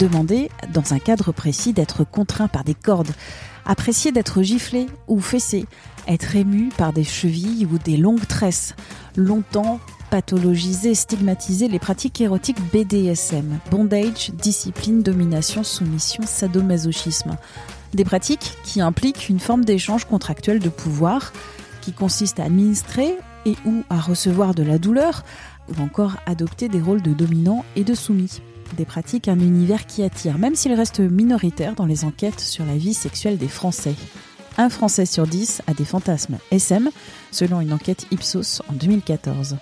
demander, 0.00 0.50
dans 0.72 0.94
un 0.94 0.98
cadre 0.98 1.30
précis, 1.30 1.72
d'être 1.72 2.04
contraint 2.04 2.48
par 2.48 2.64
des 2.64 2.74
cordes, 2.74 3.12
apprécier 3.66 4.12
d'être 4.12 4.42
giflé 4.42 4.86
ou 5.06 5.20
fessé, 5.20 5.66
être 6.08 6.34
ému 6.34 6.70
par 6.76 6.92
des 6.92 7.04
chevilles 7.04 7.68
ou 7.70 7.78
des 7.78 7.96
longues 7.96 8.26
tresses, 8.26 8.74
longtemps 9.16 9.78
pathologiser, 10.10 10.94
stigmatiser 10.96 11.68
les 11.68 11.78
pratiques 11.78 12.20
érotiques 12.20 12.60
BDSM, 12.72 13.60
bondage, 13.70 14.32
discipline, 14.32 15.02
domination, 15.02 15.62
soumission, 15.62 16.24
sadomasochisme. 16.26 17.36
Des 17.94 18.04
pratiques 18.04 18.56
qui 18.64 18.80
impliquent 18.80 19.28
une 19.28 19.38
forme 19.38 19.64
d'échange 19.64 20.06
contractuel 20.06 20.58
de 20.58 20.68
pouvoir 20.68 21.32
qui 21.80 21.92
consiste 21.92 22.40
à 22.40 22.44
administrer 22.44 23.14
et 23.46 23.54
ou 23.64 23.84
à 23.88 24.00
recevoir 24.00 24.54
de 24.54 24.64
la 24.64 24.78
douleur 24.78 25.22
ou 25.68 25.80
encore 25.80 26.16
adopter 26.26 26.68
des 26.68 26.80
rôles 26.80 27.02
de 27.02 27.12
dominant 27.12 27.64
et 27.76 27.84
de 27.84 27.94
soumis. 27.94 28.40
Des 28.76 28.84
pratiques, 28.84 29.28
un 29.28 29.38
univers 29.38 29.86
qui 29.86 30.02
attire, 30.02 30.38
même 30.38 30.54
s'il 30.54 30.72
reste 30.72 31.00
minoritaire 31.00 31.74
dans 31.74 31.86
les 31.86 32.04
enquêtes 32.04 32.40
sur 32.40 32.64
la 32.64 32.76
vie 32.76 32.94
sexuelle 32.94 33.36
des 33.36 33.48
Français. 33.48 33.94
Un 34.58 34.68
Français 34.68 35.06
sur 35.06 35.26
dix 35.26 35.62
a 35.66 35.74
des 35.74 35.84
fantasmes 35.84 36.38
SM, 36.50 36.90
selon 37.30 37.60
une 37.60 37.72
enquête 37.72 38.06
Ipsos 38.10 38.62
en 38.68 38.72
2014. 38.74 39.56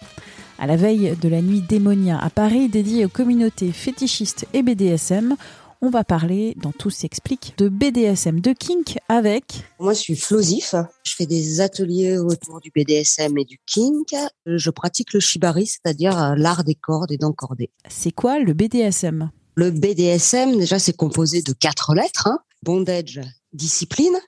À 0.59 0.67
la 0.67 0.77
veille 0.77 1.17
de 1.21 1.29
la 1.29 1.41
nuit 1.41 1.63
démonia 1.63 2.19
à 2.19 2.31
Paris 2.31 2.69
dédiée 2.69 3.05
aux 3.05 3.11
communautés 3.11 3.73
fétichistes 3.73 4.47
et 4.53 4.63
BDSM, 4.63 5.37
on 5.81 5.91
va 5.91 6.05
parler, 6.05 6.55
dans 6.57 6.73
Tout 6.73 6.91
s'explique, 6.91 7.55
de 7.59 7.69
BDSM, 7.69 8.41
de 8.41 8.53
kink 8.53 8.99
avec... 9.09 9.63
Moi, 9.79 9.93
je 9.93 10.01
suis 10.01 10.17
Flosif. 10.17 10.75
Je 11.05 11.15
fais 11.15 11.27
des 11.27 11.61
ateliers 11.61 12.19
autour 12.19 12.61
du 12.61 12.71
BDSM 12.75 13.39
et 13.39 13.45
du 13.45 13.61
kink. 13.67 14.15
Je 14.47 14.71
pratique 14.71 15.13
le 15.13 15.21
shibari, 15.21 15.67
c'est-à-dire 15.67 16.21
euh, 16.21 16.35
l'art 16.37 16.65
des 16.65 16.75
cordes 16.75 17.13
et 17.13 17.17
d'encorder. 17.17 17.71
C'est 17.89 18.11
quoi 18.11 18.41
le 18.41 18.55
BDSM 18.55 19.31
Le 19.55 19.71
BDSM, 19.71 20.59
déjà, 20.59 20.79
c'est 20.79 20.97
composé 20.97 21.43
de 21.43 21.53
quatre 21.53 21.95
lettres. 21.95 22.27
Hein. 22.27 22.39
Bondage, 22.63 23.21
discipline, 23.53 24.19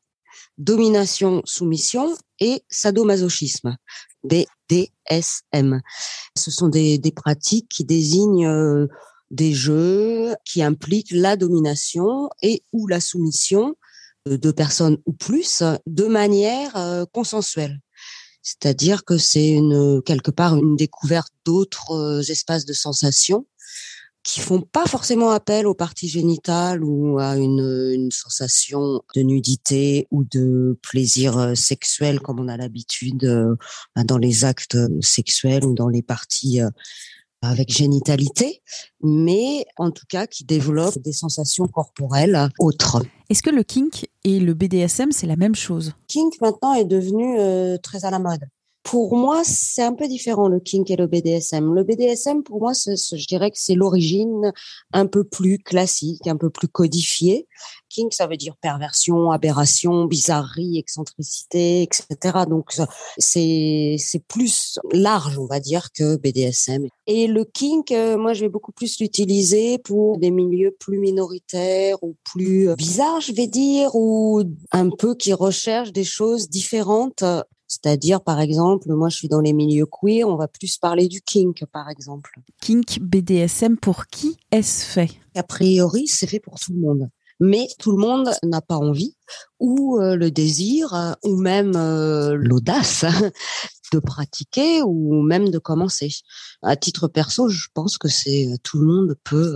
domination, 0.59 1.42
soumission 1.45 2.14
et 2.39 2.62
sadomasochisme. 2.69 3.77
BDSM. 4.23 5.81
Ce 6.37 6.51
sont 6.51 6.69
des, 6.69 6.98
des 6.98 7.12
pratiques 7.12 7.69
qui 7.69 7.85
désignent 7.85 8.47
euh, 8.47 8.87
des 9.31 9.53
jeux 9.55 10.34
qui 10.45 10.62
impliquent 10.62 11.12
la 11.12 11.36
domination 11.36 12.31
et 12.42 12.62
ou 12.73 12.86
la 12.86 13.00
soumission 13.00 13.77
de 14.27 14.50
personnes 14.50 14.98
ou 15.06 15.12
plus 15.12 15.62
de 15.86 16.05
manière 16.05 16.77
euh, 16.77 17.05
consensuelle. 17.12 17.81
C'est-à-dire 18.42 19.05
que 19.05 19.19
c'est 19.19 19.48
une 19.48 20.03
quelque 20.03 20.31
part 20.31 20.56
une 20.56 20.77
découverte 20.77 21.33
d'autres 21.45 21.92
euh, 21.92 22.20
espaces 22.23 22.64
de 22.64 22.73
sensation 22.73 23.47
qui 24.23 24.41
font 24.41 24.61
pas 24.61 24.84
forcément 24.84 25.31
appel 25.31 25.67
aux 25.67 25.75
parties 25.75 26.08
génitales 26.08 26.84
ou 26.84 27.19
à 27.19 27.39
une, 27.39 28.11
sensation 28.11 29.03
de 29.14 29.23
nudité 29.23 30.06
ou 30.11 30.25
de 30.25 30.78
plaisir 30.83 31.39
euh, 31.39 31.55
sexuel 31.55 32.20
comme 32.20 32.41
on 32.41 32.48
a 32.48 32.58
l'habitude 32.58 33.56
bah, 33.97 34.05
dans 34.05 34.19
les 34.19 34.45
actes 34.45 34.77
sexuels 35.01 35.64
ou 35.64 35.75
dans 35.75 35.89
les 35.89 36.03
parties 36.03 36.61
avec 37.42 37.72
génitalité, 37.72 38.62
mais 39.02 39.64
en 39.77 39.91
tout 39.91 40.05
cas 40.08 40.27
qui 40.27 40.44
développe 40.44 40.98
des 40.98 41.12
sensations 41.12 41.66
corporelles 41.66 42.48
autres. 42.58 43.02
Est-ce 43.30 43.42
que 43.42 43.50
le 43.50 43.62
kink 43.62 44.08
et 44.24 44.41
le 44.41 44.55
BDSM, 44.55 45.12
c'est 45.12 45.27
la 45.27 45.36
même 45.36 45.55
chose? 45.55 45.94
Kink 46.08 46.41
maintenant 46.41 46.74
est 46.74 46.84
devenu 46.84 47.38
euh, 47.38 47.78
très 47.78 48.05
à 48.05 48.11
la 48.11 48.18
mode. 48.18 48.44
Pour 48.83 49.14
moi, 49.14 49.42
c'est 49.45 49.83
un 49.83 49.92
peu 49.92 50.09
différent 50.09 50.48
le 50.48 50.59
kink 50.59 50.91
et 50.91 50.97
le 50.97 51.06
BDSM. 51.06 51.75
Le 51.75 51.84
BDSM, 51.84 52.42
pour 52.42 52.61
moi, 52.61 52.73
je 52.73 53.27
dirais 53.27 53.50
que 53.50 53.59
c'est 53.59 53.75
l'origine 53.75 54.53
un 54.92 55.06
peu 55.06 55.23
plus 55.23 55.59
classique, 55.59 56.27
un 56.27 56.36
peu 56.36 56.48
plus 56.48 56.69
codifiée. 56.69 57.47
Kink, 57.91 58.14
ça 58.14 58.27
veut 58.27 58.39
dire 58.39 58.56
perversion, 58.56 59.33
aberration, 59.33 60.06
bizarrerie, 60.06 60.78
excentricité, 60.78 61.83
etc. 61.83 62.39
Donc 62.48 62.73
c'est 63.18 63.98
plus 64.29 64.79
large, 64.92 65.39
on 65.39 65.47
va 65.47 65.61
dire, 65.61 65.89
que 65.92 66.17
BDSM. 66.17 66.86
Et 67.07 67.27
le 67.27 67.45
kink, 67.45 67.92
euh, 67.92 68.17
moi, 68.17 68.33
je 68.33 68.42
vais 68.42 68.48
beaucoup 68.48 68.73
plus 68.73 68.98
l'utiliser 68.98 69.79
pour 69.79 70.18
des 70.18 70.30
milieux 70.30 70.74
plus 70.79 70.98
minoritaires 70.98 72.02
ou 72.02 72.17
plus 72.24 72.74
bizarres, 72.77 73.20
je 73.20 73.33
vais 73.33 73.47
dire, 73.47 73.95
ou 73.95 74.42
un 74.73 74.89
peu 74.89 75.14
qui 75.14 75.33
recherchent 75.33 75.92
des 75.92 76.05
choses 76.05 76.48
différentes 76.48 77.24
c'est-à-dire, 77.83 78.20
par 78.20 78.41
exemple, 78.41 78.92
moi, 78.92 79.08
je 79.08 79.17
suis 79.17 79.29
dans 79.29 79.41
les 79.41 79.52
milieux 79.52 79.86
queer, 79.86 80.29
on 80.29 80.36
va 80.36 80.48
plus 80.48 80.77
parler 80.77 81.08
du 81.08 81.23
kink, 81.23 81.64
par 81.73 81.89
exemple. 81.89 82.30
Kink, 82.61 82.98
BDSM, 83.01 83.79
pour 83.79 84.07
qui 84.07 84.36
est-ce 84.51 84.85
fait? 84.85 85.11
A 85.35 85.42
priori, 85.42 86.07
c'est 86.07 86.27
fait 86.27 86.41
pour 86.41 86.58
tout 86.58 86.73
le 86.73 86.80
monde. 86.80 87.08
Mais 87.42 87.68
tout 87.79 87.92
le 87.92 87.96
monde 87.96 88.30
n'a 88.42 88.61
pas 88.61 88.77
envie, 88.77 89.17
ou 89.61 89.98
euh, 89.98 90.14
le 90.14 90.30
désir, 90.30 90.92
euh, 90.92 91.13
ou 91.24 91.36
même 91.36 91.73
euh, 91.74 92.35
l'audace 92.35 93.07
de 93.95 93.98
pratiquer, 93.98 94.83
ou 94.83 95.23
même 95.23 95.48
de 95.48 95.58
commencer. 95.58 96.11
À 96.61 96.77
titre 96.77 97.08
perso, 97.08 97.48
je 97.48 97.68
pense 97.73 97.97
que 97.97 98.08
c'est 98.08 98.47
tout 98.62 98.79
le 98.79 98.86
monde 98.86 99.17
peut 99.24 99.55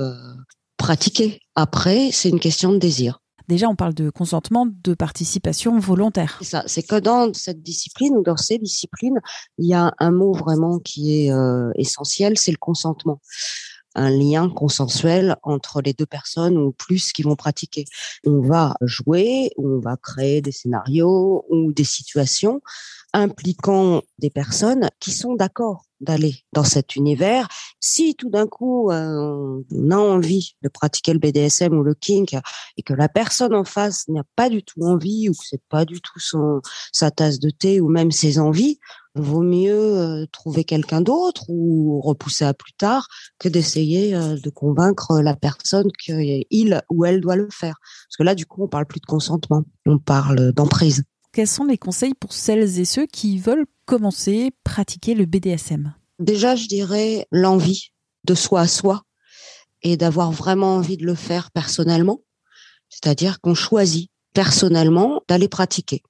pratiquer. 0.79 1.41
Après, 1.55 2.11
c'est 2.11 2.31
une 2.31 2.41
question 2.41 2.73
de 2.73 2.79
désir. 2.79 3.21
Déjà, 3.49 3.69
on 3.69 3.77
parle 3.77 3.95
de 3.95 4.11
consentement, 4.11 4.67
de 4.67 4.95
participation 4.95 5.79
volontaire. 5.79 6.37
C'est 6.41 6.49
ça. 6.49 6.65
C'est 6.67 6.83
que 6.83 6.99
dans 6.99 7.33
cette 7.35 7.63
discipline 7.63 8.17
ou 8.17 8.23
dans 8.23 8.37
ces 8.37 8.59
disciplines, 8.59 9.21
il 9.59 9.67
y 9.67 9.75
a 9.75 9.93
un 9.99 10.11
mot 10.11 10.33
vraiment 10.33 10.79
qui 10.79 11.27
est 11.27 11.33
euh, 11.33 11.71
essentiel, 11.77 12.39
c'est 12.39 12.53
le 12.53 12.57
consentement 12.57 13.21
un 13.95 14.11
lien 14.11 14.51
consensuel 14.51 15.37
entre 15.43 15.81
les 15.81 15.93
deux 15.93 16.07
personnes 16.07 16.59
ou 16.59 16.73
plus 16.73 17.13
qui 17.13 17.23
vont 17.23 17.37
pratiquer. 17.37 17.85
On 18.27 18.41
va 18.41 18.75
jouer, 18.83 19.51
on 19.57 19.79
va 19.79 19.97
créer 19.97 20.43
des 20.43 20.53
scénarios 20.53 21.45
ou 21.49 21.73
des 21.73 21.85
situations 21.85 22.61
impliquant 23.15 24.03
des 24.19 24.29
personnes 24.29 24.91
qui 25.01 25.13
sont 25.13 25.35
d'accord 25.35 25.85
d'aller 26.01 26.35
dans 26.53 26.65
cet 26.65 26.97
univers. 26.97 27.49
Si 27.81 28.15
tout 28.15 28.29
d'un 28.29 28.47
coup 28.47 28.91
euh, 28.91 29.63
on 29.73 29.91
a 29.91 29.97
envie 29.97 30.55
de 30.63 30.69
pratiquer 30.69 31.13
le 31.13 31.19
BDSM 31.19 31.73
ou 31.73 31.83
le 31.83 31.95
kink 31.95 32.37
et 32.77 32.83
que 32.83 32.93
la 32.93 33.09
personne 33.09 33.55
en 33.55 33.65
face 33.65 34.07
n'a 34.09 34.23
pas 34.37 34.51
du 34.51 34.63
tout 34.63 34.83
envie 34.83 35.29
ou 35.29 35.33
que 35.33 35.47
c'est 35.49 35.63
pas 35.71 35.85
du 35.85 36.01
tout 36.01 36.19
son 36.19 36.61
sa 36.93 37.11
tasse 37.11 37.39
de 37.39 37.49
thé 37.51 37.81
ou 37.81 37.89
même 37.89 38.11
ses 38.11 38.39
envies, 38.39 38.79
vaut 39.15 39.43
mieux 39.43 39.97
euh, 39.97 40.27
trouver 40.33 40.65
quelqu'un 40.65 41.01
d'autre 41.01 41.45
ou 41.49 42.01
repousser 42.01 42.45
à 42.45 42.53
plus 42.53 42.73
tard 42.73 43.07
que 43.39 43.49
d'essayer 43.49 44.15
euh, 44.15 44.37
de 44.37 44.51
convaincre 44.51 45.21
la 45.21 45.37
personne 45.37 45.91
qu'il 45.93 46.83
ou 46.91 47.05
elle 47.05 47.21
doit 47.21 47.37
le 47.37 47.49
faire. 47.51 47.77
Parce 47.81 48.17
que 48.19 48.25
là, 48.25 48.35
du 48.35 48.45
coup, 48.45 48.65
on 48.65 48.69
parle 48.69 48.87
plus 48.87 49.01
de 49.01 49.07
consentement, 49.07 49.63
on 49.87 49.99
parle 49.99 50.53
d'emprise. 50.53 51.05
Quels 51.35 51.49
sont 51.49 51.65
les 51.65 51.79
conseils 51.79 52.15
pour 52.15 52.33
celles 52.33 52.79
et 52.79 52.85
ceux 52.85 53.07
qui 53.07 53.41
veulent 53.41 53.67
commencer, 53.87 54.53
pratiquer 54.63 55.15
le 55.15 55.27
BDSM 55.27 55.93
Déjà, 56.21 56.55
je 56.55 56.69
dirais 56.69 57.27
l'envie 57.33 57.89
de 58.23 58.37
soi 58.37 58.61
à 58.61 58.69
soi 58.69 59.03
et 59.83 59.97
d'avoir 59.97 60.31
vraiment 60.31 60.77
envie 60.77 60.97
de 60.97 61.05
le 61.05 61.17
faire 61.17 61.51
personnellement. 61.51 62.21
C'est-à-dire 62.89 63.41
qu'on 63.41 63.57
choisit 63.57 64.13
personnellement 64.33 65.23
d'aller 65.27 65.49
pratiquer. 65.49 66.05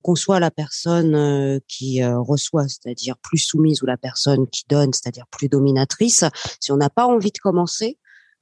Qu'on 0.00 0.14
soit 0.14 0.40
la 0.40 0.50
personne 0.50 1.14
euh, 1.14 1.58
qui 1.68 2.02
euh, 2.02 2.18
reçoit, 2.18 2.66
c'est-à-dire 2.66 3.18
plus 3.18 3.36
soumise, 3.36 3.82
ou 3.82 3.86
la 3.86 3.98
personne 3.98 4.48
qui 4.48 4.64
donne, 4.66 4.94
c'est-à-dire 4.94 5.26
plus 5.26 5.50
dominatrice, 5.50 6.24
si 6.58 6.72
on 6.72 6.78
n'a 6.78 6.88
pas 6.88 7.06
envie 7.06 7.32
de 7.32 7.38
commencer, 7.38 7.98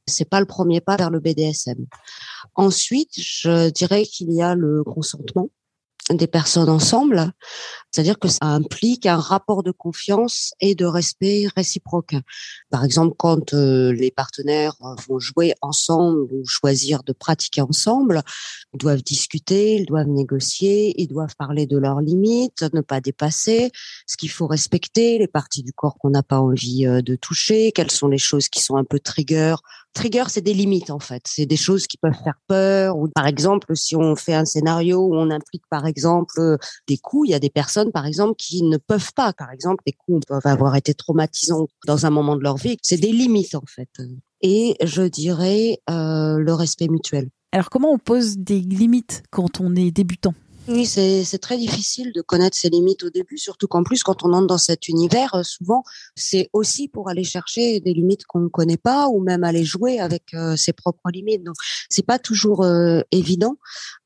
c'est 0.07 0.29
pas 0.29 0.39
le 0.39 0.47
premier 0.47 0.81
pas 0.81 0.97
vers 0.97 1.11
le 1.11 1.19
BDSM. 1.19 1.85
Ensuite, 2.55 3.11
je 3.21 3.71
dirais 3.71 4.05
qu'il 4.05 4.33
y 4.33 4.41
a 4.41 4.55
le 4.55 4.85
consentement 4.85 5.51
des 6.11 6.27
personnes 6.27 6.69
ensemble, 6.69 7.33
c'est-à-dire 7.91 8.19
que 8.19 8.27
ça 8.27 8.47
implique 8.47 9.07
un 9.07 9.19
rapport 9.19 9.63
de 9.63 9.71
confiance 9.71 10.53
et 10.61 10.75
de 10.75 10.85
respect 10.85 11.47
réciproque. 11.55 12.17
Par 12.71 12.85
exemple, 12.85 13.15
quand 13.17 13.55
euh, 13.55 13.93
les 13.93 14.11
partenaires 14.11 14.75
vont 15.09 15.21
jouer 15.21 15.55
ensemble 15.63 16.23
ou 16.23 16.45
choisir 16.45 17.05
de 17.05 17.13
pratiquer 17.13 17.61
ensemble, 17.61 18.23
ils 18.75 18.79
doivent 18.79 19.03
discuter, 19.03 19.77
ils 19.77 19.87
doivent 19.87 20.09
négocier, 20.09 21.01
ils 21.01 21.07
doivent 21.07 21.37
parler 21.37 21.67
de 21.67 21.79
leurs 21.79 22.01
limites, 22.01 22.65
ne 22.73 22.81
pas 22.81 23.01
dépasser, 23.01 23.71
ce 24.07 24.17
qu'il 24.17 24.31
faut 24.31 24.49
respecter, 24.49 25.19
les 25.19 25.29
parties 25.29 25.63
du 25.63 25.73
corps 25.73 25.99
qu'on 25.99 26.11
n'a 26.11 26.25
pas 26.25 26.41
envie 26.41 26.87
euh, 26.87 27.01
de 27.01 27.15
toucher, 27.15 27.71
quelles 27.73 27.93
sont 27.93 28.09
les 28.09 28.19
choses 28.19 28.49
qui 28.49 28.61
sont 28.61 28.77
un 28.77 28.85
peu 28.85 28.99
trigger 28.99 29.55
Trigger, 29.93 30.25
c'est 30.29 30.41
des 30.41 30.55
limites 30.55 30.91
en 30.91 30.99
fait. 30.99 31.23
C'est 31.27 31.47
des 31.47 31.57
choses 31.57 31.87
qui 31.87 31.99
peuvent 31.99 32.17
faire 32.25 32.39
peur. 32.47 32.97
Ou 32.97 33.09
par 33.09 33.27
exemple, 33.27 33.77
si 33.77 33.95
on 33.95 34.17
fait 34.17 34.35
un 34.35 34.45
scénario 34.45 35.01
où 35.01 35.15
on 35.15 35.31
implique 35.31 35.65
par 35.71 35.87
exemple 35.87 36.57
des 36.89 36.97
coups, 36.97 37.29
il 37.29 37.33
y 37.33 37.35
a 37.35 37.39
des 37.39 37.51
personnes 37.51 37.93
par 37.93 38.07
exemple 38.07 38.35
qui 38.39 38.63
ne 38.63 38.79
peuvent 38.79 39.13
pas. 39.15 39.33
Par 39.33 39.51
exemple, 39.51 39.83
des 39.87 39.93
coups 39.93 40.25
peuvent 40.27 40.47
avoir 40.47 40.77
été 40.77 40.95
traumatisants 40.95 41.69
dans 41.87 42.07
un 42.07 42.11
moment 42.11 42.37
de 42.37 42.43
leur 42.43 42.57
vie. 42.57 42.79
C'est 42.83 42.97
des 42.97 43.13
limites 43.13 43.55
en 43.55 43.65
fait. 43.67 43.91
Et 44.41 44.77
je 44.83 45.03
dirais 45.03 45.79
euh, 45.91 46.39
le 46.39 46.55
respect 46.55 46.89
mutuel. 46.89 47.29
Alors 47.53 47.69
comment 47.69 47.93
on 47.93 47.99
pose 47.99 48.39
des 48.39 48.61
limites 48.61 49.23
quand 49.31 49.61
on 49.61 49.77
est 49.77 49.91
débutant? 49.91 50.35
Oui, 50.69 50.87
c'est 50.87 51.39
très 51.39 51.59
difficile 51.59 52.13
de 52.13 52.21
connaître 52.21 52.57
ses 52.57 52.71
limites 52.71 53.03
au 53.03 53.11
début, 53.11 53.37
surtout 53.37 53.67
qu'en 53.67 53.83
plus, 53.83 54.05
quand 54.05 54.23
on 54.23 54.33
entre 54.33 54.47
dans 54.47 54.59
cet 54.59 54.87
univers, 54.87 55.35
euh, 55.35 55.43
souvent, 55.43 55.83
c'est 56.15 56.51
aussi 56.53 56.87
pour 56.87 57.09
aller 57.09 57.25
chercher 57.25 57.81
des 57.81 57.93
limites 57.93 58.25
qu'on 58.27 58.39
ne 58.39 58.49
connaît 58.49 58.77
pas 58.77 59.09
ou 59.09 59.21
même 59.21 59.43
aller 59.43 59.65
jouer 59.65 59.99
avec 59.99 60.33
euh, 60.35 60.55
ses 60.55 60.73
propres 60.73 61.11
limites. 61.11 61.43
Donc, 61.43 61.57
c'est 61.91 62.07
pas 62.07 62.21
toujours 62.21 62.63
euh, 62.63 63.01
évident. 63.11 63.57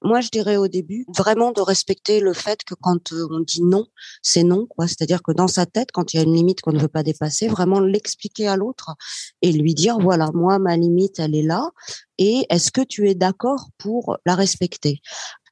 Moi, 0.02 0.22
je 0.22 0.30
dirais 0.30 0.56
au 0.56 0.66
début, 0.66 1.04
vraiment 1.14 1.52
de 1.52 1.60
respecter 1.60 2.20
le 2.20 2.32
fait 2.32 2.64
que 2.64 2.74
quand 2.74 3.12
on 3.12 3.40
dit 3.40 3.62
non, 3.62 3.86
c'est 4.22 4.42
non, 4.42 4.64
quoi. 4.66 4.88
C'est-à-dire 4.88 5.22
que 5.22 5.32
dans 5.32 5.48
sa 5.48 5.66
tête, 5.66 5.92
quand 5.92 6.14
il 6.14 6.16
y 6.16 6.20
a 6.20 6.22
une 6.22 6.34
limite 6.34 6.62
qu'on 6.62 6.72
ne 6.72 6.80
veut 6.80 6.88
pas 6.88 7.02
dépasser, 7.02 7.48
vraiment 7.48 7.80
l'expliquer 7.80 8.48
à 8.48 8.56
l'autre 8.56 8.94
et 9.42 9.52
lui 9.52 9.74
dire, 9.74 9.98
voilà, 9.98 10.30
moi, 10.32 10.58
ma 10.58 10.74
limite, 10.78 11.18
elle 11.18 11.34
est 11.34 11.42
là 11.42 11.70
et 12.18 12.46
est-ce 12.50 12.70
que 12.70 12.80
tu 12.80 13.08
es 13.08 13.14
d'accord 13.14 13.68
pour 13.78 14.16
la 14.24 14.34
respecter? 14.34 15.00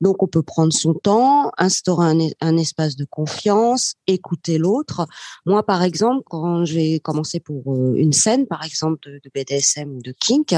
Donc, 0.00 0.22
on 0.22 0.26
peut 0.26 0.42
prendre 0.42 0.72
son 0.72 0.92
temps, 0.92 1.50
instaurer 1.56 2.34
un, 2.40 2.56
espace 2.56 2.96
de 2.96 3.04
confiance, 3.04 3.94
écouter 4.06 4.58
l'autre. 4.58 5.06
Moi, 5.46 5.62
par 5.62 5.82
exemple, 5.82 6.22
quand 6.26 6.64
je 6.64 6.74
vais 6.74 7.00
commencer 7.00 7.40
pour 7.40 7.72
euh, 7.72 7.94
une 7.96 8.12
scène, 8.12 8.46
par 8.46 8.64
exemple 8.64 8.98
de, 9.08 9.30
BDSM 9.34 9.96
ou 9.96 10.02
de 10.02 10.12
kink, 10.12 10.54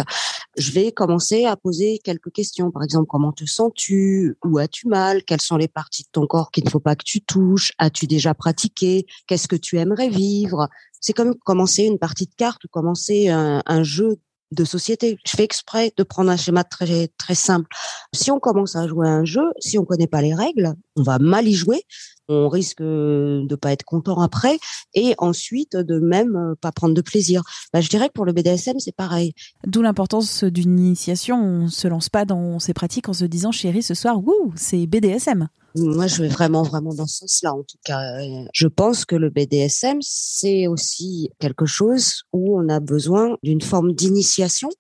je 0.56 0.70
vais 0.72 0.90
commencer 0.90 1.44
à 1.44 1.56
poser 1.56 2.00
quelques 2.02 2.32
questions. 2.32 2.70
Par 2.70 2.82
exemple, 2.82 3.06
comment 3.08 3.32
te 3.32 3.44
sens-tu? 3.44 4.36
Où 4.44 4.58
as-tu 4.58 4.88
mal? 4.88 5.22
Quelles 5.22 5.42
sont 5.42 5.56
les 5.56 5.68
parties 5.68 6.04
de 6.04 6.08
ton 6.10 6.26
corps 6.26 6.50
qu'il 6.50 6.64
ne 6.64 6.70
faut 6.70 6.80
pas 6.80 6.96
que 6.96 7.04
tu 7.04 7.20
touches? 7.20 7.72
As-tu 7.78 8.06
déjà 8.06 8.34
pratiqué? 8.34 9.06
Qu'est-ce 9.26 9.48
que 9.48 9.56
tu 9.56 9.78
aimerais 9.78 10.08
vivre? 10.08 10.68
C'est 11.00 11.12
comme 11.12 11.36
commencer 11.36 11.84
une 11.84 11.98
partie 11.98 12.26
de 12.26 12.34
cartes 12.34 12.64
ou 12.64 12.68
commencer 12.68 13.28
un 13.28 13.82
jeu 13.82 14.18
de 14.52 14.64
société. 14.64 15.18
Je 15.26 15.36
fais 15.36 15.44
exprès 15.44 15.92
de 15.96 16.02
prendre 16.02 16.30
un 16.30 16.36
schéma 16.36 16.64
très 16.64 17.08
très 17.18 17.34
simple. 17.34 17.68
Si 18.14 18.30
on 18.30 18.38
commence 18.38 18.76
à 18.76 18.86
jouer 18.86 19.08
un 19.08 19.24
jeu, 19.24 19.44
si 19.58 19.78
on 19.78 19.84
connaît 19.84 20.06
pas 20.06 20.22
les 20.22 20.34
règles, 20.34 20.74
on 20.96 21.02
va 21.02 21.18
mal 21.18 21.48
y 21.48 21.54
jouer, 21.54 21.82
on 22.28 22.48
risque 22.48 22.82
de 22.82 23.56
pas 23.56 23.72
être 23.72 23.84
content 23.84 24.20
après 24.20 24.58
et 24.94 25.14
ensuite 25.18 25.76
de 25.76 25.98
même 26.00 26.36
euh, 26.36 26.54
pas 26.60 26.72
prendre 26.72 26.94
de 26.94 27.00
plaisir. 27.00 27.42
Bah, 27.72 27.80
je 27.80 27.88
dirais 27.88 28.08
que 28.08 28.14
pour 28.14 28.24
le 28.24 28.32
BDSM, 28.32 28.78
c'est 28.78 28.94
pareil. 28.94 29.32
D'où 29.66 29.82
l'importance 29.82 30.44
d'une 30.44 30.78
initiation. 30.78 31.40
On 31.40 31.68
se 31.68 31.88
lance 31.88 32.08
pas 32.08 32.24
dans 32.24 32.58
ces 32.58 32.74
pratiques 32.74 33.08
en 33.08 33.12
se 33.12 33.24
disant 33.24 33.52
chérie 33.52 33.82
ce 33.82 33.94
soir, 33.94 34.18
wouh, 34.18 34.52
c'est 34.56 34.86
BDSM. 34.86 35.48
Moi, 35.76 36.06
je 36.06 36.22
vais 36.22 36.28
vraiment, 36.28 36.62
vraiment 36.62 36.94
dans 36.94 37.06
ce 37.06 37.18
sens-là. 37.18 37.54
En 37.54 37.62
tout 37.62 37.78
cas, 37.84 38.00
je 38.52 38.66
pense 38.66 39.04
que 39.04 39.16
le 39.16 39.30
BDSM, 39.30 39.98
c'est 40.00 40.66
aussi 40.66 41.30
quelque 41.38 41.66
chose 41.66 42.22
où 42.32 42.58
on 42.58 42.68
a 42.68 42.80
besoin 42.80 43.36
d'une 43.42 43.60
forme 43.60 43.92
d'initiation 43.92 44.70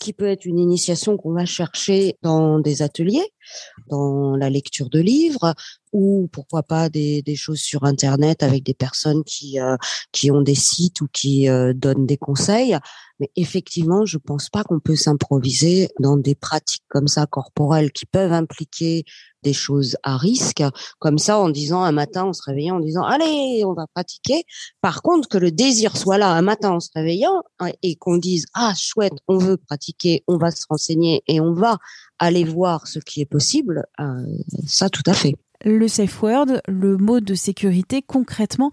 qui 0.00 0.14
peut 0.14 0.26
être 0.26 0.46
une 0.46 0.58
initiation 0.58 1.16
qu'on 1.16 1.34
va 1.34 1.44
chercher 1.44 2.16
dans 2.22 2.58
des 2.58 2.82
ateliers, 2.82 3.34
dans 3.88 4.34
la 4.34 4.48
lecture 4.48 4.88
de 4.88 4.98
livres, 4.98 5.54
ou 5.92 6.28
pourquoi 6.32 6.62
pas 6.62 6.88
des, 6.88 7.22
des 7.22 7.36
choses 7.36 7.60
sur 7.60 7.84
Internet 7.84 8.42
avec 8.42 8.64
des 8.64 8.74
personnes 8.74 9.22
qui, 9.24 9.60
euh, 9.60 9.76
qui 10.10 10.30
ont 10.30 10.40
des 10.40 10.54
sites 10.54 11.02
ou 11.02 11.08
qui 11.12 11.48
euh, 11.48 11.74
donnent 11.74 12.06
des 12.06 12.16
conseils. 12.16 12.76
Mais 13.20 13.30
effectivement, 13.36 14.06
je 14.06 14.18
pense 14.18 14.48
pas 14.48 14.64
qu'on 14.64 14.80
peut 14.80 14.96
s'improviser 14.96 15.90
dans 16.00 16.16
des 16.16 16.34
pratiques 16.34 16.84
comme 16.88 17.06
ça 17.06 17.26
corporelles 17.26 17.92
qui 17.92 18.06
peuvent 18.06 18.32
impliquer 18.32 19.04
des 19.42 19.52
choses 19.52 19.96
à 20.02 20.16
risque, 20.16 20.62
comme 20.98 21.18
ça 21.18 21.38
en 21.38 21.48
disant 21.48 21.82
un 21.82 21.92
matin 21.92 22.24
en 22.24 22.32
se 22.32 22.42
réveillant 22.42 22.76
en 22.76 22.80
disant 22.80 23.02
allez 23.02 23.62
on 23.64 23.72
va 23.72 23.86
pratiquer. 23.94 24.44
Par 24.80 25.02
contre 25.02 25.28
que 25.28 25.38
le 25.38 25.50
désir 25.50 25.96
soit 25.96 26.18
là 26.18 26.30
un 26.30 26.42
matin 26.42 26.70
en 26.70 26.80
se 26.80 26.90
réveillant 26.94 27.42
hein, 27.58 27.70
et 27.82 27.96
qu'on 27.96 28.16
dise 28.16 28.46
ah 28.54 28.72
chouette 28.76 29.14
on 29.28 29.38
veut 29.38 29.56
pratiquer, 29.56 30.24
on 30.26 30.36
va 30.36 30.50
se 30.50 30.64
renseigner 30.68 31.22
et 31.26 31.40
on 31.40 31.54
va 31.54 31.78
aller 32.18 32.44
voir 32.44 32.86
ce 32.86 32.98
qui 32.98 33.20
est 33.20 33.26
possible, 33.26 33.86
euh, 33.98 34.26
ça 34.66 34.88
tout 34.90 35.02
à 35.06 35.14
fait. 35.14 35.36
Le 35.62 35.88
safe 35.88 36.22
word, 36.22 36.62
le 36.68 36.96
mot 36.96 37.20
de 37.20 37.34
sécurité, 37.34 38.00
concrètement, 38.00 38.70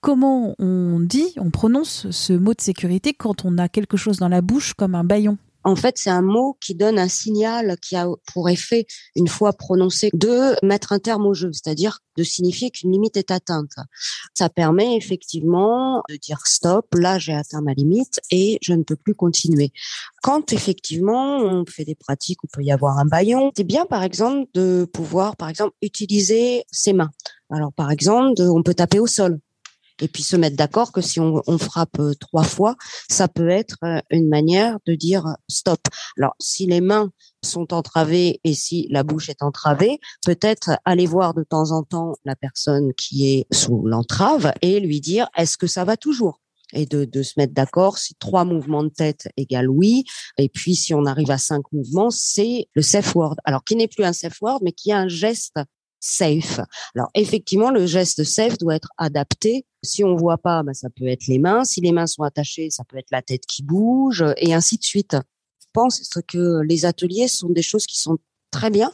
comment 0.00 0.54
on 0.58 1.00
dit, 1.00 1.34
on 1.36 1.50
prononce 1.50 2.10
ce 2.10 2.32
mot 2.32 2.54
de 2.54 2.60
sécurité 2.60 3.14
quand 3.14 3.44
on 3.44 3.58
a 3.58 3.68
quelque 3.68 3.96
chose 3.96 4.18
dans 4.18 4.28
la 4.28 4.40
bouche 4.40 4.74
comme 4.74 4.94
un 4.94 5.04
baillon 5.04 5.38
en 5.62 5.76
fait, 5.76 5.98
c'est 5.98 6.10
un 6.10 6.22
mot 6.22 6.56
qui 6.60 6.74
donne 6.74 6.98
un 6.98 7.08
signal 7.08 7.76
qui 7.82 7.94
a 7.94 8.08
pour 8.32 8.48
effet, 8.48 8.86
une 9.14 9.28
fois 9.28 9.52
prononcé, 9.52 10.10
de 10.14 10.54
mettre 10.64 10.92
un 10.92 10.98
terme 10.98 11.26
au 11.26 11.34
jeu, 11.34 11.50
c'est-à-dire 11.52 11.98
de 12.16 12.22
signifier 12.22 12.70
qu'une 12.70 12.92
limite 12.92 13.18
est 13.18 13.30
atteinte. 13.30 13.72
Ça 14.34 14.48
permet 14.48 14.96
effectivement 14.96 16.02
de 16.08 16.16
dire 16.16 16.40
stop, 16.46 16.86
là 16.94 17.18
j'ai 17.18 17.34
atteint 17.34 17.60
ma 17.60 17.74
limite 17.74 18.20
et 18.30 18.58
je 18.62 18.72
ne 18.72 18.82
peux 18.82 18.96
plus 18.96 19.14
continuer. 19.14 19.70
Quand 20.22 20.52
effectivement 20.52 21.38
on 21.38 21.66
fait 21.66 21.84
des 21.84 21.94
pratiques 21.94 22.42
où 22.42 22.46
peut 22.50 22.62
y 22.62 22.72
avoir 22.72 22.98
un 22.98 23.06
baillon, 23.06 23.52
c'est 23.54 23.64
bien 23.64 23.84
par 23.84 24.02
exemple 24.02 24.48
de 24.54 24.86
pouvoir 24.90 25.36
par 25.36 25.50
exemple 25.50 25.74
utiliser 25.82 26.64
ses 26.70 26.94
mains. 26.94 27.10
Alors 27.50 27.72
par 27.72 27.90
exemple, 27.90 28.40
on 28.40 28.62
peut 28.62 28.74
taper 28.74 28.98
au 28.98 29.06
sol 29.06 29.38
et 30.00 30.08
puis 30.08 30.22
se 30.22 30.36
mettre 30.36 30.56
d'accord 30.56 30.92
que 30.92 31.00
si 31.00 31.20
on, 31.20 31.58
frappe 31.58 31.98
euh, 31.98 32.14
trois 32.18 32.42
fois, 32.42 32.76
ça 33.08 33.28
peut 33.28 33.48
être 33.48 33.76
euh, 33.84 34.00
une 34.10 34.28
manière 34.28 34.78
de 34.86 34.94
dire 34.94 35.24
stop. 35.48 35.80
Alors, 36.18 36.34
si 36.38 36.66
les 36.66 36.80
mains 36.80 37.10
sont 37.44 37.72
entravées 37.72 38.40
et 38.44 38.54
si 38.54 38.86
la 38.90 39.02
bouche 39.02 39.28
est 39.28 39.42
entravée, 39.42 39.98
peut-être 40.24 40.70
aller 40.84 41.06
voir 41.06 41.34
de 41.34 41.42
temps 41.42 41.70
en 41.72 41.82
temps 41.82 42.14
la 42.24 42.36
personne 42.36 42.92
qui 42.94 43.30
est 43.30 43.46
sous 43.52 43.86
l'entrave 43.86 44.52
et 44.62 44.80
lui 44.80 45.00
dire 45.00 45.28
est-ce 45.36 45.56
que 45.56 45.66
ça 45.66 45.84
va 45.84 45.96
toujours? 45.96 46.40
Et 46.72 46.86
de, 46.86 47.04
de 47.04 47.22
se 47.24 47.32
mettre 47.36 47.52
d'accord 47.52 47.98
si 47.98 48.14
trois 48.14 48.44
mouvements 48.44 48.84
de 48.84 48.90
tête 48.90 49.28
égale 49.36 49.68
oui 49.68 50.04
et 50.38 50.48
puis 50.48 50.76
si 50.76 50.94
on 50.94 51.04
arrive 51.04 51.32
à 51.32 51.38
cinq 51.38 51.64
mouvements 51.72 52.10
c'est 52.10 52.68
le 52.74 52.82
safe 52.82 53.16
word 53.16 53.34
alors 53.44 53.64
qui 53.64 53.74
n'est 53.74 53.88
plus 53.88 54.04
un 54.04 54.12
safe 54.12 54.40
word 54.40 54.60
mais 54.62 54.70
qui 54.70 54.90
est 54.90 54.94
un 54.94 55.08
geste 55.08 55.56
safe. 56.00 56.60
Alors 56.94 57.10
effectivement, 57.14 57.70
le 57.70 57.86
geste 57.86 58.24
safe 58.24 58.58
doit 58.58 58.74
être 58.74 58.88
adapté. 58.98 59.66
Si 59.82 60.04
on 60.04 60.16
voit 60.16 60.38
pas, 60.38 60.62
bah, 60.62 60.74
ça 60.74 60.88
peut 60.90 61.06
être 61.06 61.26
les 61.26 61.38
mains. 61.38 61.64
Si 61.64 61.80
les 61.80 61.92
mains 61.92 62.06
sont 62.06 62.22
attachées, 62.22 62.70
ça 62.70 62.84
peut 62.84 62.98
être 62.98 63.10
la 63.10 63.22
tête 63.22 63.46
qui 63.46 63.62
bouge 63.62 64.24
et 64.36 64.54
ainsi 64.54 64.76
de 64.76 64.84
suite. 64.84 65.16
Je 65.60 65.66
pense 65.72 66.02
que 66.26 66.62
les 66.62 66.84
ateliers 66.84 67.28
sont 67.28 67.48
des 67.48 67.62
choses 67.62 67.86
qui 67.86 67.98
sont 67.98 68.18
très 68.50 68.70
bien, 68.70 68.90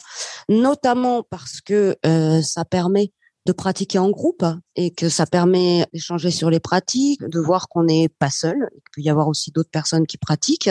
notamment 0.49 1.23
parce 1.23 1.61
que 1.61 1.97
euh, 2.05 2.43
ça 2.43 2.65
permet 2.65 3.12
de 3.47 3.53
pratiquer 3.53 3.99
en 3.99 4.11
groupe 4.11 4.44
et 4.75 4.91
que 4.91 5.09
ça 5.09 5.25
permet 5.25 5.87
d'échanger 5.94 6.31
sur 6.31 6.50
les 6.50 6.61
pratiques, 6.61 7.23
de 7.23 7.41
voir 7.41 7.69
qu'on 7.69 7.85
n'est 7.85 8.09
pas 8.09 8.29
seul, 8.29 8.56
qu'il 8.56 8.91
peut 8.93 9.00
y 9.03 9.09
avoir 9.09 9.29
aussi 9.29 9.53
d'autres 9.53 9.71
personnes 9.71 10.06
qui 10.06 10.19
pratiquent 10.19 10.71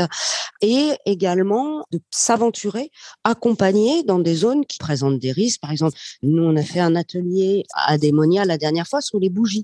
et 0.62 0.92
également 1.06 1.86
de 1.92 2.00
s'aventurer, 2.12 2.92
accompagner 3.24 4.04
dans 4.04 4.20
des 4.20 4.36
zones 4.36 4.66
qui 4.66 4.78
présentent 4.78 5.20
des 5.20 5.32
risques. 5.32 5.62
Par 5.62 5.72
exemple, 5.72 5.98
nous, 6.22 6.44
on 6.44 6.56
a 6.58 6.64
fait 6.64 6.82
un 6.82 6.96
atelier 6.96 7.64
à 7.74 7.98
Démonia 7.98 8.46
la 8.46 8.58
dernière 8.58 8.88
fois 8.88 9.02
sur 9.02 9.20
les 9.20 9.30
bougies. 9.30 9.64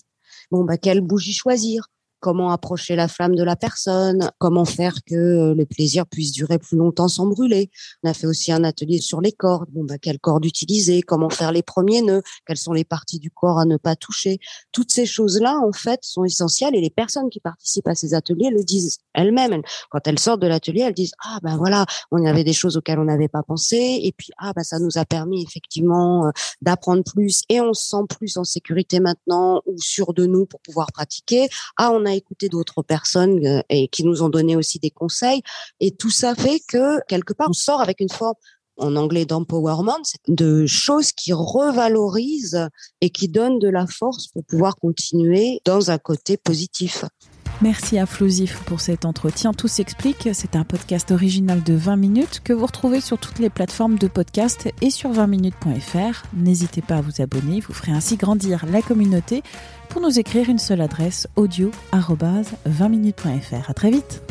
Bon, 0.52 0.66
bah, 0.66 0.78
quelle 0.78 1.00
bougie 1.02 1.34
choisir? 1.34 1.88
Comment 2.22 2.52
approcher 2.52 2.96
la 2.96 3.10
flamme 3.10 3.36
de 3.36 3.44
la 3.44 3.58
personne, 3.58 4.32
comment 4.38 4.64
faire 4.64 5.04
que 5.06 5.16
euh, 5.16 5.56
le 5.56 5.66
plaisir 5.66 6.06
puisse 6.06 6.32
durer 6.32 6.60
plus 6.60 6.78
longtemps 6.78 7.10
sans 7.10 7.26
brûler. 7.26 7.70
On 8.04 8.10
a 8.10 8.14
fait 8.14 8.28
aussi 8.28 8.52
un 8.52 8.64
atelier 8.64 9.00
sur 9.00 9.20
les 9.20 9.34
cordes. 9.34 9.70
Bon, 9.72 9.84
bah, 9.84 9.98
quelle 9.98 10.20
corde 10.20 10.46
utiliser, 10.46 11.02
comment 11.02 11.30
faire 11.30 11.52
les 11.52 11.64
premiers 11.64 12.02
nœuds, 12.02 12.22
quelles 12.46 12.58
sont 12.58 12.74
les 12.74 12.86
parties 12.86 13.20
du 13.20 13.32
corps 13.32 13.60
à 13.60 13.66
ne 13.66 13.76
pas 13.76 13.96
toucher. 13.96 14.40
Toutes 14.72 14.92
ces 14.92 15.06
choses-là, 15.06 15.60
en 15.66 15.74
fait, 15.74 16.00
sont 16.04 16.24
essentielles 16.24 16.76
et 16.76 16.82
les 16.82 16.90
personnes 16.90 17.30
qui 17.30 17.40
participent 17.40 17.88
à 17.88 17.96
ces 17.96 18.14
ateliers 18.14 18.52
le 18.52 18.64
disent 18.64 19.00
elles-mêmes. 19.14 19.62
Quand 19.90 20.08
elles 20.08 20.20
sortent 20.20 20.42
de 20.42 20.48
l'atelier, 20.48 20.82
elles 20.82 20.94
disent 20.94 21.14
ah 21.26 21.40
ben 21.42 21.58
voilà, 21.58 21.86
on 22.12 22.24
avait 22.26 22.44
des 22.44 22.54
choses 22.54 22.78
auxquelles 22.78 23.00
on 23.00 23.06
n'avait 23.06 23.28
pas 23.28 23.44
pensé 23.44 24.00
et 24.04 24.14
puis 24.16 24.30
ah 24.38 24.54
ben 24.56 24.64
ça 24.64 24.80
nous 24.80 24.98
a 24.98 25.06
permis 25.06 25.44
effectivement 25.44 26.28
euh, 26.28 26.32
d'apprendre 26.62 27.04
plus 27.04 27.42
et 27.50 27.60
on 27.62 27.74
se 27.74 27.90
sent 27.90 28.06
plus 28.10 28.38
en 28.38 28.44
sécurité 28.44 29.00
maintenant 29.00 29.62
ou 29.66 29.76
sûr 29.80 30.14
de 30.14 30.26
nous 30.26 30.46
pour 30.46 30.60
pouvoir 30.62 30.92
pratiquer. 30.92 31.50
Ah 31.78 31.92
on 31.92 32.06
a 32.06 32.11
écouter 32.16 32.50
d'autres 32.50 32.82
personnes 32.82 33.46
euh, 33.46 33.62
et 33.70 33.88
qui 33.88 34.04
nous 34.04 34.24
ont 34.24 34.30
donné 34.30 34.56
aussi 34.56 34.80
des 34.80 34.92
conseils. 34.92 35.42
Et 35.80 35.92
tout 35.92 36.10
ça 36.10 36.36
fait 36.36 36.62
que 36.68 37.00
quelque 37.08 37.34
part, 37.34 37.48
on 37.50 37.54
sort 37.54 37.82
avec 37.82 38.00
une 38.00 38.10
forme 38.10 38.36
en 38.78 38.96
anglais 38.96 39.26
d'empowerment, 39.26 40.02
de 40.28 40.66
choses 40.66 41.12
qui 41.12 41.34
revalorisent 41.34 42.68
et 43.02 43.10
qui 43.10 43.28
donnent 43.28 43.60
de 43.60 43.70
la 43.70 43.86
force 43.86 44.28
pour 44.28 44.44
pouvoir 44.46 44.76
continuer 44.78 45.62
dans 45.66 45.92
un 45.92 45.98
côté 45.98 46.38
positif. 46.38 47.06
Merci 47.62 48.00
à 48.00 48.08
Flosif 48.08 48.64
pour 48.66 48.82
cet 48.82 49.06
entretien. 49.06 49.54
Tout 49.54 49.68
s'explique. 49.68 50.30
C'est 50.34 50.56
un 50.56 50.64
podcast 50.64 51.12
original 51.12 51.62
de 51.62 51.76
20 51.76 51.96
minutes 51.96 52.42
que 52.44 52.54
vous 52.54 52.66
retrouvez 52.66 53.02
sur 53.02 53.20
toutes 53.20 53.38
les 53.38 53.52
plateformes 53.52 54.00
de 54.00 54.08
podcast 54.08 54.70
et 54.82 54.90
sur 54.90 55.12
20minutes.fr. 55.12 56.24
N'hésitez 56.34 56.82
pas 56.82 56.96
à 56.96 57.02
vous 57.02 57.22
abonner. 57.22 57.60
Vous 57.60 57.74
ferez 57.74 57.92
ainsi 57.92 58.18
grandir 58.18 58.66
la 58.66 58.82
communauté 58.82 59.44
pour 59.90 60.02
nous 60.02 60.20
écrire 60.20 60.50
une 60.50 60.60
seule 60.60 60.82
adresse 60.82 61.28
audio 61.36 61.70
20minutes.fr. 61.94 63.70
À 63.70 63.74
très 63.76 63.92
vite. 63.92 64.31